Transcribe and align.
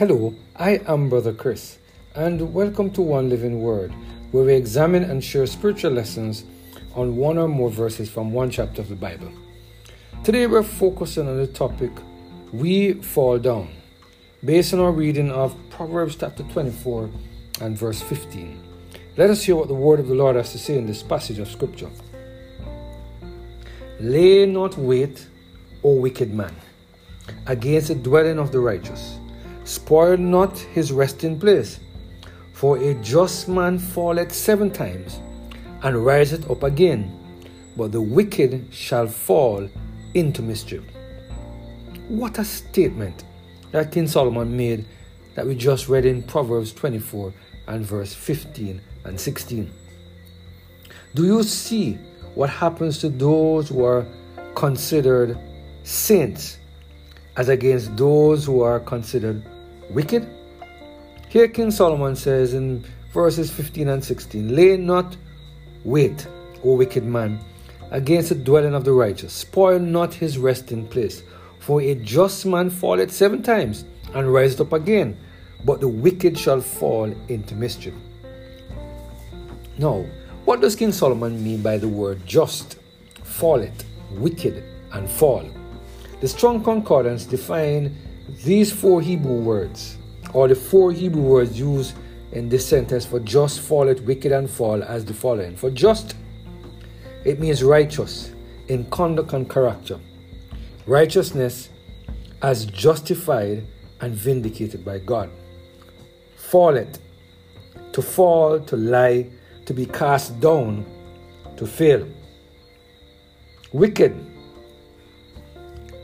Hello, 0.00 0.34
I 0.56 0.80
am 0.86 1.10
Brother 1.10 1.34
Chris, 1.34 1.76
and 2.14 2.54
welcome 2.54 2.90
to 2.92 3.02
One 3.02 3.28
Living 3.28 3.60
Word, 3.60 3.92
where 4.30 4.44
we 4.44 4.54
examine 4.54 5.04
and 5.04 5.22
share 5.22 5.44
spiritual 5.44 5.92
lessons 5.92 6.44
on 6.94 7.16
one 7.16 7.36
or 7.36 7.48
more 7.48 7.68
verses 7.68 8.08
from 8.08 8.32
one 8.32 8.48
chapter 8.48 8.80
of 8.80 8.88
the 8.88 8.96
Bible. 8.96 9.30
Today 10.24 10.46
we're 10.46 10.62
focusing 10.62 11.28
on 11.28 11.36
the 11.36 11.46
topic 11.46 11.90
We 12.50 12.94
Fall 12.94 13.38
Down, 13.38 13.68
based 14.42 14.72
on 14.72 14.80
our 14.80 14.90
reading 14.90 15.30
of 15.30 15.54
Proverbs 15.68 16.16
chapter 16.16 16.44
24 16.44 17.10
and 17.60 17.76
verse 17.76 18.00
15. 18.00 18.58
Let 19.18 19.28
us 19.28 19.42
hear 19.42 19.56
what 19.56 19.68
the 19.68 19.74
word 19.74 20.00
of 20.00 20.08
the 20.08 20.14
Lord 20.14 20.36
has 20.36 20.52
to 20.52 20.58
say 20.58 20.78
in 20.78 20.86
this 20.86 21.02
passage 21.02 21.38
of 21.40 21.50
Scripture. 21.50 21.90
Lay 24.00 24.46
not 24.46 24.78
wait, 24.78 25.26
O 25.84 25.96
wicked 25.96 26.32
man, 26.32 26.56
against 27.46 27.88
the 27.88 27.94
dwelling 27.96 28.38
of 28.38 28.50
the 28.50 28.60
righteous. 28.60 29.19
Spoil 29.70 30.16
not 30.16 30.58
his 30.58 30.90
resting 30.90 31.38
place. 31.38 31.78
For 32.52 32.76
a 32.78 32.92
just 32.94 33.48
man 33.48 33.78
falleth 33.78 34.32
seven 34.32 34.72
times, 34.72 35.20
and 35.84 36.04
riseth 36.04 36.50
up 36.50 36.64
again, 36.64 37.16
but 37.76 37.92
the 37.92 38.00
wicked 38.00 38.66
shall 38.72 39.06
fall 39.06 39.68
into 40.14 40.42
mischief. 40.42 40.82
What 42.08 42.40
a 42.40 42.44
statement 42.44 43.22
that 43.70 43.92
King 43.92 44.08
Solomon 44.08 44.56
made 44.56 44.86
that 45.36 45.46
we 45.46 45.54
just 45.54 45.88
read 45.88 46.04
in 46.04 46.24
Proverbs 46.24 46.72
24 46.72 47.32
and 47.68 47.86
verse 47.86 48.12
15 48.12 48.80
and 49.04 49.20
16. 49.20 49.70
Do 51.14 51.24
you 51.24 51.44
see 51.44 51.92
what 52.34 52.50
happens 52.50 52.98
to 52.98 53.08
those 53.08 53.68
who 53.68 53.84
are 53.84 54.04
considered 54.56 55.38
saints 55.84 56.58
as 57.36 57.48
against 57.48 57.96
those 57.96 58.44
who 58.44 58.62
are 58.62 58.80
considered 58.80 59.44
wicked? 59.90 60.28
Here 61.28 61.48
King 61.48 61.70
Solomon 61.70 62.16
says 62.16 62.54
in 62.54 62.84
verses 63.12 63.50
15 63.50 63.88
and 63.88 64.04
16 64.04 64.54
Lay 64.54 64.76
not 64.76 65.16
wait, 65.84 66.26
O 66.64 66.74
wicked 66.74 67.04
man, 67.04 67.38
against 67.90 68.30
the 68.30 68.34
dwelling 68.34 68.74
of 68.74 68.84
the 68.84 68.92
righteous. 68.92 69.32
Spoil 69.32 69.78
not 69.78 70.14
his 70.14 70.38
resting 70.38 70.86
place. 70.86 71.22
For 71.58 71.82
a 71.82 71.94
just 71.94 72.46
man 72.46 72.70
falleth 72.70 73.12
seven 73.12 73.42
times 73.42 73.84
and 74.14 74.32
riseth 74.32 74.60
up 74.60 74.72
again, 74.72 75.16
but 75.64 75.80
the 75.80 75.88
wicked 75.88 76.38
shall 76.38 76.60
fall 76.60 77.14
into 77.28 77.54
mischief. 77.54 77.94
Now, 79.78 80.04
what 80.46 80.60
does 80.60 80.74
King 80.74 80.92
Solomon 80.92 81.42
mean 81.42 81.62
by 81.62 81.78
the 81.78 81.88
word 81.88 82.26
just, 82.26 82.78
falleth, 83.22 83.84
wicked, 84.10 84.64
and 84.92 85.08
fall? 85.08 85.48
The 86.20 86.28
Strong 86.28 86.64
Concordance 86.64 87.24
define 87.24 87.96
these 88.44 88.72
four 88.72 89.00
Hebrew 89.00 89.40
words, 89.40 89.98
or 90.32 90.48
the 90.48 90.54
four 90.54 90.92
Hebrew 90.92 91.22
words 91.22 91.58
used 91.58 91.94
in 92.32 92.48
this 92.48 92.66
sentence 92.66 93.04
for 93.04 93.20
just, 93.20 93.60
falleth, 93.60 94.00
wicked, 94.02 94.32
and 94.32 94.48
fall 94.48 94.82
as 94.82 95.04
the 95.04 95.14
following. 95.14 95.56
For 95.56 95.70
just, 95.70 96.14
it 97.24 97.40
means 97.40 97.62
righteous 97.62 98.32
in 98.68 98.88
conduct 98.90 99.32
and 99.32 99.50
character. 99.50 99.98
Righteousness 100.86 101.70
as 102.42 102.66
justified 102.66 103.66
and 104.00 104.14
vindicated 104.14 104.84
by 104.84 104.98
God. 104.98 105.30
Falleth, 106.36 106.98
to 107.92 108.00
fall, 108.00 108.60
to 108.60 108.76
lie, 108.76 109.28
to 109.66 109.74
be 109.74 109.86
cast 109.86 110.40
down, 110.40 110.86
to 111.56 111.66
fail. 111.66 112.06
Wicked, 113.72 114.16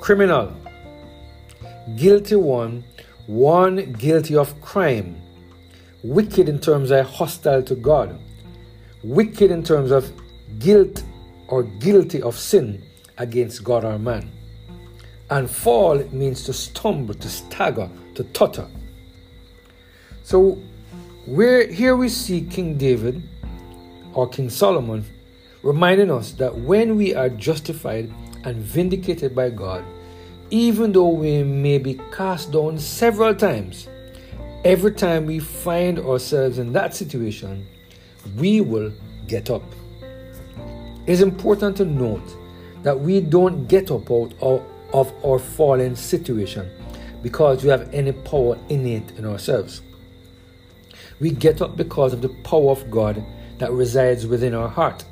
criminal, 0.00 0.52
guilty 1.96 2.36
one, 2.36 2.84
one 3.26 3.92
guilty 3.92 4.36
of 4.36 4.60
crime. 4.60 5.20
Wicked 6.02 6.48
in 6.48 6.58
terms 6.58 6.90
of 6.90 7.06
hostile 7.06 7.62
to 7.62 7.74
God. 7.74 8.18
Wicked 9.02 9.50
in 9.50 9.62
terms 9.62 9.90
of 9.90 10.10
guilt 10.58 11.02
or 11.48 11.62
guilty 11.62 12.20
of 12.22 12.36
sin 12.36 12.82
against 13.18 13.64
God 13.64 13.84
or 13.84 13.98
man. 13.98 14.30
And 15.30 15.50
fall 15.50 15.98
means 16.12 16.44
to 16.44 16.52
stumble, 16.52 17.14
to 17.14 17.28
stagger, 17.28 17.88
to 18.14 18.24
totter. 18.24 18.68
So 20.22 20.58
where 21.26 21.70
here 21.70 21.96
we 21.96 22.08
see 22.08 22.42
King 22.42 22.76
David 22.76 23.22
or 24.12 24.28
King 24.28 24.50
Solomon 24.50 25.04
reminding 25.62 26.10
us 26.10 26.32
that 26.32 26.54
when 26.54 26.96
we 26.96 27.14
are 27.14 27.30
justified 27.30 28.12
and 28.44 28.56
vindicated 28.56 29.34
by 29.34 29.50
God, 29.50 29.84
even 30.50 30.92
though 30.92 31.08
we 31.08 31.42
may 31.42 31.78
be 31.78 32.00
cast 32.12 32.52
down 32.52 32.78
several 32.78 33.34
times, 33.34 33.88
every 34.64 34.92
time 34.92 35.26
we 35.26 35.38
find 35.38 35.98
ourselves 35.98 36.58
in 36.58 36.72
that 36.72 36.94
situation, 36.94 37.66
we 38.36 38.60
will 38.60 38.92
get 39.26 39.50
up. 39.50 39.62
It's 41.06 41.20
important 41.20 41.76
to 41.78 41.84
note 41.84 42.36
that 42.82 42.98
we 42.98 43.20
don't 43.20 43.66
get 43.66 43.90
up 43.90 44.10
out 44.10 44.32
of 44.92 45.12
our 45.24 45.38
fallen 45.38 45.96
situation 45.96 46.70
because 47.22 47.64
we 47.64 47.70
have 47.70 47.92
any 47.92 48.12
power 48.12 48.58
innate 48.68 49.10
in 49.12 49.24
ourselves. 49.24 49.82
We 51.20 51.30
get 51.30 51.62
up 51.62 51.76
because 51.76 52.12
of 52.12 52.22
the 52.22 52.28
power 52.28 52.70
of 52.70 52.90
God 52.90 53.24
that 53.58 53.72
resides 53.72 54.26
within 54.26 54.54
our 54.54 54.68
heart. 54.68 55.04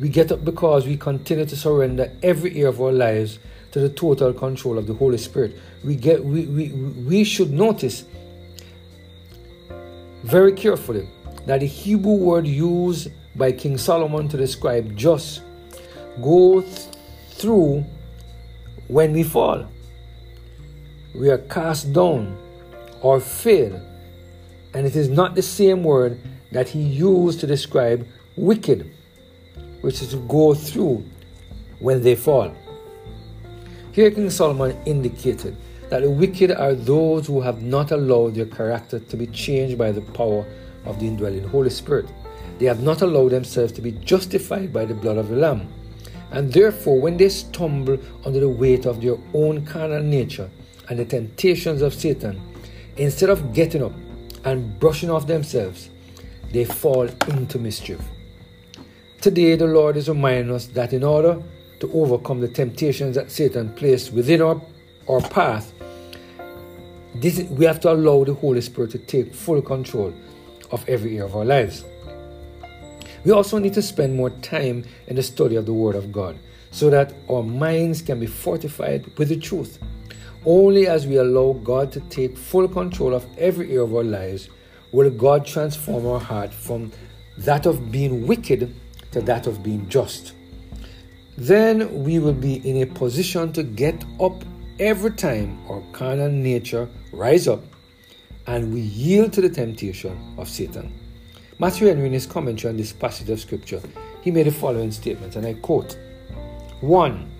We 0.00 0.08
get 0.08 0.32
up 0.32 0.44
because 0.44 0.86
we 0.86 0.96
continue 0.96 1.44
to 1.44 1.56
surrender 1.56 2.12
every 2.22 2.54
year 2.54 2.68
of 2.68 2.80
our 2.80 2.92
lives 2.92 3.38
to 3.72 3.80
the 3.80 3.88
total 3.88 4.32
control 4.32 4.78
of 4.78 4.86
the 4.86 4.94
Holy 4.94 5.18
Spirit. 5.18 5.58
We 5.84 5.96
get 5.96 6.24
we, 6.24 6.46
we, 6.46 6.68
we 6.68 7.24
should 7.24 7.50
notice 7.50 8.04
very 10.22 10.52
carefully 10.52 11.08
that 11.46 11.60
the 11.60 11.66
Hebrew 11.66 12.14
word 12.14 12.46
used 12.46 13.08
by 13.34 13.52
King 13.52 13.76
Solomon 13.76 14.28
to 14.28 14.36
describe 14.36 14.94
just 14.96 15.42
goes 16.22 16.88
through 17.30 17.84
when 18.88 19.12
we 19.12 19.22
fall. 19.22 19.66
We 21.14 21.30
are 21.30 21.38
cast 21.38 21.92
down 21.92 22.36
or 23.00 23.20
fail. 23.20 23.80
And 24.74 24.86
it 24.86 24.96
is 24.96 25.08
not 25.08 25.34
the 25.34 25.42
same 25.42 25.82
word 25.82 26.20
that 26.52 26.68
he 26.68 26.80
used 26.80 27.40
to 27.40 27.46
describe 27.46 28.06
wicked, 28.36 28.90
which 29.80 30.00
is 30.00 30.10
to 30.10 30.16
go 30.28 30.54
through 30.54 31.04
when 31.78 32.02
they 32.02 32.14
fall. 32.14 32.54
Here, 33.92 34.10
King 34.10 34.30
Solomon 34.30 34.74
indicated 34.86 35.54
that 35.90 36.00
the 36.00 36.10
wicked 36.10 36.50
are 36.50 36.74
those 36.74 37.26
who 37.26 37.42
have 37.42 37.60
not 37.60 37.90
allowed 37.90 38.34
their 38.34 38.46
character 38.46 38.98
to 38.98 39.16
be 39.18 39.26
changed 39.26 39.76
by 39.76 39.92
the 39.92 40.00
power 40.00 40.46
of 40.86 40.98
the 40.98 41.06
indwelling 41.06 41.46
Holy 41.46 41.68
Spirit. 41.68 42.06
They 42.58 42.64
have 42.64 42.82
not 42.82 43.02
allowed 43.02 43.32
themselves 43.32 43.70
to 43.72 43.82
be 43.82 43.92
justified 43.92 44.72
by 44.72 44.86
the 44.86 44.94
blood 44.94 45.18
of 45.18 45.28
the 45.28 45.36
Lamb. 45.36 45.68
And 46.30 46.50
therefore, 46.50 47.02
when 47.02 47.18
they 47.18 47.28
stumble 47.28 47.98
under 48.24 48.40
the 48.40 48.48
weight 48.48 48.86
of 48.86 49.02
their 49.02 49.18
own 49.34 49.66
carnal 49.66 50.02
nature 50.02 50.48
and 50.88 50.98
the 50.98 51.04
temptations 51.04 51.82
of 51.82 51.92
Satan, 51.92 52.40
instead 52.96 53.28
of 53.28 53.52
getting 53.52 53.82
up 53.82 53.92
and 54.44 54.80
brushing 54.80 55.10
off 55.10 55.26
themselves, 55.26 55.90
they 56.50 56.64
fall 56.64 57.08
into 57.28 57.58
mischief. 57.58 58.00
Today, 59.20 59.54
the 59.54 59.66
Lord 59.66 59.98
is 59.98 60.08
reminding 60.08 60.54
us 60.54 60.68
that 60.68 60.94
in 60.94 61.04
order 61.04 61.42
to 61.82 61.92
overcome 61.94 62.40
the 62.40 62.46
temptations 62.46 63.16
that 63.16 63.28
Satan 63.28 63.68
placed 63.74 64.12
within 64.12 64.40
our, 64.40 64.62
our 65.08 65.20
path, 65.20 65.72
this, 67.16 67.40
we 67.50 67.64
have 67.64 67.80
to 67.80 67.90
allow 67.90 68.22
the 68.22 68.34
Holy 68.34 68.60
Spirit 68.60 68.92
to 68.92 68.98
take 68.98 69.34
full 69.34 69.60
control 69.60 70.14
of 70.70 70.88
every 70.88 71.16
area 71.16 71.24
of 71.24 71.34
our 71.34 71.44
lives. 71.44 71.84
We 73.24 73.32
also 73.32 73.58
need 73.58 73.74
to 73.74 73.82
spend 73.82 74.14
more 74.14 74.30
time 74.30 74.84
in 75.08 75.16
the 75.16 75.24
study 75.24 75.56
of 75.56 75.66
the 75.66 75.72
Word 75.72 75.96
of 75.96 76.12
God 76.12 76.38
so 76.70 76.88
that 76.88 77.14
our 77.28 77.42
minds 77.42 78.00
can 78.00 78.20
be 78.20 78.26
fortified 78.26 79.04
with 79.18 79.30
the 79.30 79.36
truth. 79.36 79.80
Only 80.46 80.86
as 80.86 81.08
we 81.08 81.16
allow 81.16 81.54
God 81.64 81.90
to 81.92 82.00
take 82.02 82.36
full 82.36 82.68
control 82.68 83.12
of 83.12 83.26
every 83.38 83.70
area 83.70 83.82
of 83.82 83.92
our 83.92 84.04
lives 84.04 84.48
will 84.92 85.10
God 85.10 85.44
transform 85.44 86.06
our 86.06 86.20
heart 86.20 86.54
from 86.54 86.92
that 87.38 87.66
of 87.66 87.90
being 87.90 88.24
wicked 88.28 88.72
to 89.10 89.20
that 89.22 89.48
of 89.48 89.64
being 89.64 89.88
just. 89.88 90.34
Then 91.36 92.04
we 92.04 92.18
will 92.18 92.34
be 92.34 92.56
in 92.68 92.82
a 92.82 92.86
position 92.86 93.52
to 93.52 93.62
get 93.62 94.04
up 94.20 94.44
every 94.78 95.12
time 95.12 95.58
our 95.68 95.82
carnal 95.92 96.30
nature 96.30 96.88
rise 97.12 97.48
up 97.48 97.62
and 98.46 98.72
we 98.72 98.80
yield 98.80 99.32
to 99.34 99.40
the 99.40 99.48
temptation 99.48 100.34
of 100.36 100.48
Satan. 100.48 100.92
Matthew 101.58 101.86
Henry, 101.86 102.06
in 102.06 102.12
his 102.12 102.26
commentary 102.26 102.70
on 102.70 102.76
this 102.76 102.92
passage 102.92 103.30
of 103.30 103.40
scripture, 103.40 103.80
he 104.22 104.30
made 104.30 104.46
the 104.46 104.52
following 104.52 104.90
statement, 104.90 105.36
and 105.36 105.46
I 105.46 105.54
quote 105.54 105.96
1. 106.80 107.30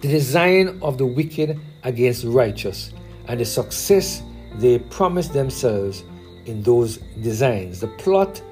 The 0.00 0.08
design 0.08 0.78
of 0.82 0.98
the 0.98 1.06
wicked 1.06 1.58
against 1.84 2.24
righteous 2.24 2.92
and 3.26 3.40
the 3.40 3.44
success 3.44 4.22
they 4.56 4.78
promise 4.78 5.28
themselves 5.28 6.02
in 6.46 6.62
those 6.62 6.98
designs. 7.20 7.80
The 7.80 7.88
plot 7.88 8.42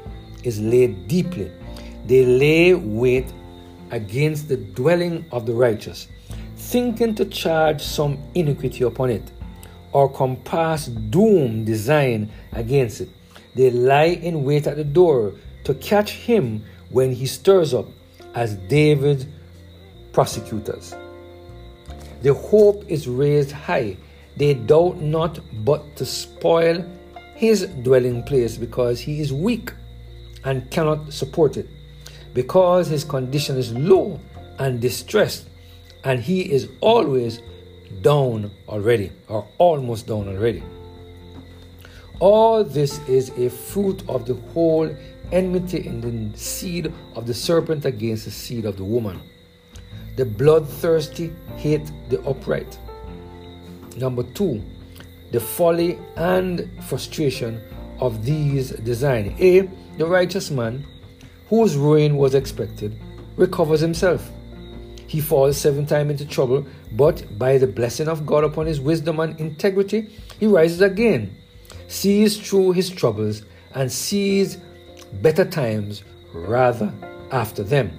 is 0.43 0.61
laid 0.61 1.09
deeply. 1.09 1.51
They 2.07 2.25
lay 2.25 2.75
wait 2.75 3.33
against 3.91 4.49
the 4.49 4.57
dwelling 4.57 5.25
of 5.33 5.47
the 5.47 5.55
righteous, 5.55 6.09
thinking 6.57 7.15
to 7.15 7.25
charge 7.25 7.83
some 7.83 8.19
iniquity 8.35 8.85
upon 8.85 9.11
it, 9.11 9.31
or 9.93 10.13
compass 10.13 10.87
doom 10.87 11.65
design 11.65 12.31
against 12.53 13.01
it. 13.01 13.09
They 13.55 13.71
lie 13.71 14.19
in 14.23 14.45
wait 14.45 14.67
at 14.67 14.77
the 14.77 14.85
door 14.85 15.35
to 15.65 15.75
catch 15.75 16.13
him 16.13 16.65
when 16.91 17.13
he 17.13 17.27
stirs 17.27 17.75
up, 17.75 17.87
as 18.35 18.55
David 18.69 19.27
prosecutors. 20.13 20.95
The 22.23 22.35
hope 22.35 22.85
is 22.89 23.09
raised 23.09 23.53
high. 23.53 23.97
They 24.37 24.55
doubt 24.55 25.01
not 25.01 25.41
but 25.65 25.97
to 25.97 26.05
spoil 26.05 26.85
his 27.35 27.67
dwelling 27.83 28.23
place 28.23 28.57
because 28.57 29.01
he 29.01 29.21
is 29.21 29.33
weak 29.33 29.73
and 30.45 30.71
cannot 30.71 31.13
support 31.13 31.57
it, 31.57 31.69
because 32.37 32.87
his 32.87 33.03
condition 33.03 33.57
is 33.57 33.73
low 33.73 34.21
and 34.59 34.79
distressed, 34.79 35.49
and 36.05 36.21
he 36.21 36.43
is 36.43 36.69
always 36.83 37.41
down 38.03 38.51
already, 38.69 39.11
or 39.27 39.49
almost 39.57 40.07
down 40.07 40.29
already. 40.29 40.63
All 42.21 42.63
this 42.63 42.99
is 43.09 43.31
a 43.39 43.49
fruit 43.49 44.03
of 44.07 44.27
the 44.27 44.35
whole 44.53 44.95
enmity 45.33 45.87
in 45.87 46.03
the 46.03 46.39
seed 46.39 46.93
of 47.15 47.27
the 47.27 47.33
serpent 47.33 47.87
against 47.87 48.27
the 48.27 48.31
seed 48.31 48.67
of 48.67 48.77
the 48.77 48.85
woman. 48.85 49.19
The 50.17 50.27
bloodthirsty 50.27 51.33
hate 51.57 51.91
the 52.11 52.21
upright. 52.25 52.79
Number 53.97 54.25
two, 54.35 54.63
the 55.33 55.41
folly 55.41 55.99
and 56.17 56.71
frustration 56.85 57.63
of 57.99 58.27
these 58.27 58.73
design. 58.73 59.35
A, 59.39 59.61
the 59.97 60.05
righteous 60.05 60.51
man, 60.51 60.85
whose 61.49 61.77
ruin 61.77 62.17
was 62.17 62.35
expected, 62.35 62.99
recovers 63.37 63.81
himself. 63.81 64.31
He 65.07 65.21
falls 65.21 65.57
seven 65.57 65.87
times 65.87 66.11
into 66.11 66.27
trouble, 66.27 66.67
but 66.93 67.39
by 67.39 67.59
the 67.59 67.67
blessing 67.67 68.09
of 68.09 68.27
God 68.27 68.45
upon 68.45 68.67
his 68.67 68.81
wisdom 68.81 69.21
and 69.21 69.39
integrity, 69.39 70.11
he 70.41 70.47
rises 70.47 70.81
again, 70.81 71.37
sees 71.89 72.37
through 72.37 72.73
his 72.73 72.91
troubles, 72.91 73.43
and 73.75 73.91
sees 73.91 74.59
better 75.23 75.45
times 75.45 76.03
rather 76.33 76.93
after 77.31 77.63
them. 77.63 77.97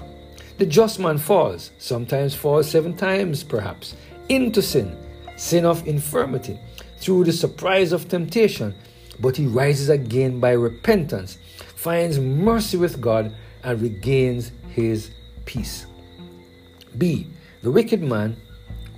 The 0.58 0.66
just 0.66 1.00
man 1.00 1.18
falls, 1.18 1.72
sometimes 1.78 2.34
falls 2.34 2.70
seven 2.70 2.96
times 2.96 3.44
perhaps, 3.44 3.96
into 4.28 4.62
sin, 4.62 4.98
sin 5.38 5.66
of 5.66 5.88
infirmity, 5.88 6.60
through 6.98 7.26
the 7.26 7.32
surprise 7.32 7.92
of 7.92 8.10
temptation, 8.10 8.74
but 9.20 9.38
he 9.38 9.46
rises 9.46 9.90
again 9.90 10.40
by 10.40 10.52
repentance, 10.52 11.38
finds 11.78 12.20
mercy 12.20 12.76
with 12.76 13.00
God, 13.00 13.34
and 13.64 13.82
regains 13.82 14.52
his 14.70 15.12
peace. 15.46 15.86
B. 16.98 17.28
The 17.62 17.72
wicked 17.72 18.02
man 18.02 18.36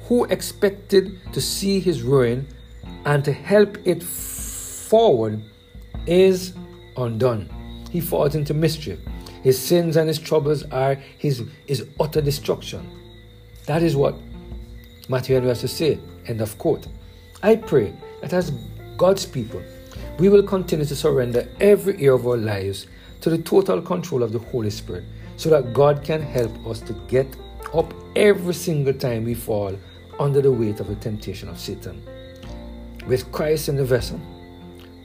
who 0.03 0.25
expected 0.25 1.19
to 1.33 1.41
see 1.41 1.79
his 1.79 2.01
ruin 2.01 2.47
and 3.05 3.23
to 3.25 3.33
help 3.33 3.77
it 3.85 4.01
forward 4.03 5.41
is 6.05 6.53
undone. 6.97 7.49
He 7.91 7.99
falls 7.99 8.35
into 8.35 8.53
mischief. 8.53 8.99
His 9.43 9.59
sins 9.59 9.97
and 9.97 10.07
his 10.07 10.19
troubles 10.19 10.63
are 10.71 10.95
his, 11.17 11.43
his 11.65 11.87
utter 11.99 12.21
destruction. 12.21 12.87
That 13.65 13.83
is 13.83 13.95
what 13.95 14.15
Matthew 15.09 15.35
Henry 15.35 15.49
has 15.49 15.61
to 15.61 15.67
say. 15.67 15.99
End 16.27 16.41
of 16.41 16.57
quote. 16.57 16.87
I 17.41 17.55
pray 17.55 17.93
that 18.21 18.33
as 18.33 18.51
God's 18.97 19.25
people, 19.25 19.61
we 20.19 20.27
will 20.27 20.43
continue 20.43 20.85
to 20.85 20.95
surrender 20.95 21.47
every 21.61 21.93
area 21.95 22.13
of 22.13 22.27
our 22.27 22.37
lives 22.37 22.87
to 23.21 23.29
the 23.29 23.37
total 23.37 23.81
control 23.81 24.21
of 24.21 24.33
the 24.33 24.39
Holy 24.39 24.69
Spirit 24.69 25.05
so 25.37 25.49
that 25.49 25.73
God 25.73 26.03
can 26.03 26.21
help 26.21 26.51
us 26.67 26.81
to 26.81 26.93
get 27.07 27.27
up 27.73 27.93
every 28.15 28.53
single 28.53 28.93
time 28.93 29.23
we 29.23 29.33
fall 29.33 29.77
under 30.19 30.41
the 30.41 30.51
weight 30.51 30.81
of 30.81 30.87
the 30.87 30.95
temptation 30.95 31.47
of 31.47 31.57
Satan. 31.57 32.03
With 33.07 33.31
Christ 33.31 33.69
in 33.69 33.77
the 33.77 33.85
vessel, 33.85 34.19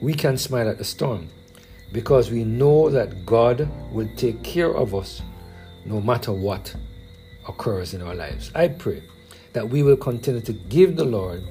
we 0.01 0.13
can 0.13 0.37
smile 0.37 0.67
at 0.67 0.77
the 0.77 0.83
storm 0.83 1.29
because 1.93 2.29
we 2.29 2.43
know 2.43 2.89
that 2.89 3.25
God 3.25 3.69
will 3.91 4.09
take 4.17 4.43
care 4.43 4.75
of 4.75 4.93
us 4.93 5.21
no 5.85 6.01
matter 6.01 6.33
what 6.33 6.75
occurs 7.47 7.93
in 7.93 8.01
our 8.01 8.15
lives. 8.15 8.51
I 8.53 8.67
pray 8.67 9.01
that 9.53 9.69
we 9.69 9.81
will 9.81 9.95
continue 9.95 10.41
to 10.41 10.53
give 10.53 10.97
the 10.97 11.05
Lord 11.05 11.43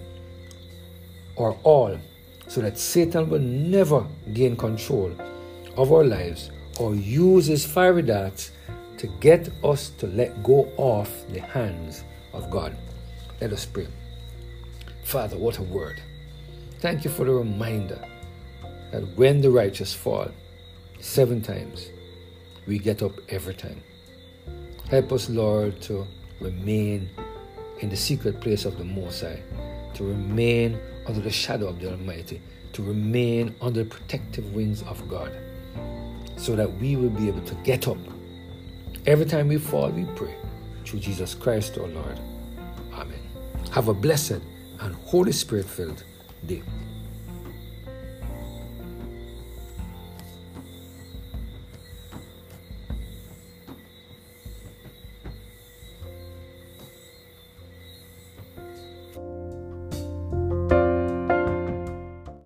our 1.38 1.52
all 1.62 1.98
so 2.54 2.60
that 2.60 2.78
Satan 2.78 3.28
will 3.28 3.40
never 3.40 4.06
gain 4.32 4.54
control 4.54 5.12
of 5.76 5.90
our 5.90 6.04
lives 6.04 6.52
or 6.78 6.94
use 6.94 7.46
his 7.46 7.66
fiery 7.66 8.02
darts 8.02 8.52
to 8.96 9.08
get 9.18 9.50
us 9.64 9.88
to 9.98 10.06
let 10.06 10.40
go 10.44 10.70
of 10.78 11.10
the 11.32 11.40
hands 11.40 12.04
of 12.32 12.52
God. 12.52 12.76
Let 13.40 13.52
us 13.52 13.66
pray. 13.66 13.88
Father, 15.02 15.36
what 15.36 15.58
a 15.58 15.64
word. 15.64 16.00
Thank 16.78 17.02
you 17.02 17.10
for 17.10 17.24
the 17.24 17.32
reminder 17.32 17.98
that 18.92 19.02
when 19.16 19.40
the 19.40 19.50
righteous 19.50 19.92
fall 19.92 20.28
seven 21.00 21.42
times, 21.42 21.88
we 22.68 22.78
get 22.78 23.02
up 23.02 23.14
every 23.30 23.54
time. 23.54 23.82
Help 24.88 25.10
us, 25.10 25.28
Lord, 25.28 25.82
to 25.82 26.06
remain 26.38 27.10
in 27.80 27.88
the 27.88 27.96
secret 27.96 28.40
place 28.40 28.64
of 28.64 28.78
the 28.78 28.84
Most 28.84 29.22
High, 29.22 29.42
to 29.94 30.04
remain 30.04 30.78
under 31.06 31.20
the 31.20 31.30
shadow 31.30 31.68
of 31.68 31.80
the 31.80 31.90
Almighty, 31.90 32.40
to 32.72 32.82
remain 32.82 33.54
under 33.60 33.84
the 33.84 33.90
protective 33.90 34.52
wings 34.54 34.82
of 34.82 35.08
God, 35.08 35.32
so 36.36 36.56
that 36.56 36.72
we 36.78 36.96
will 36.96 37.10
be 37.10 37.28
able 37.28 37.42
to 37.42 37.54
get 37.56 37.88
up 37.88 37.98
Every 39.06 39.26
time 39.26 39.48
we 39.48 39.58
fall, 39.58 39.90
we 39.90 40.06
pray 40.16 40.34
through 40.86 41.00
Jesus 41.00 41.34
Christ 41.34 41.76
our 41.76 41.86
Lord. 41.88 42.18
Amen. 42.94 43.20
Have 43.70 43.88
a 43.88 43.94
blessed 43.94 44.40
and 44.80 44.94
Holy 44.94 45.32
Spirit 45.32 45.66
filled 45.66 46.02
day. 46.46 46.62